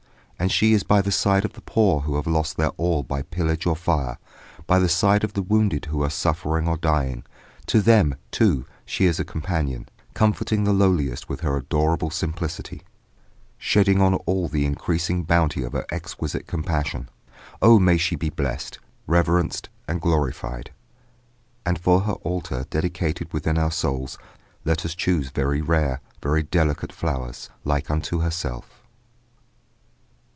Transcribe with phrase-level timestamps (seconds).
[0.41, 3.21] And she is by the side of the poor who have lost their all by
[3.21, 4.17] pillage or fire;
[4.65, 7.23] by the side of the wounded who are suffering or dying;
[7.67, 12.81] to them, too, she is a companion, comforting the lowliest with her adorable simplicity,
[13.59, 17.07] shedding on all the increasing bounty of her exquisite compassion.
[17.61, 20.71] Oh, may she be blest, reverenced, and glorified!
[21.67, 24.17] And for her altar, dedicated within our souls,
[24.65, 28.79] let us choose very rare, very delicate flowers, like unto herself.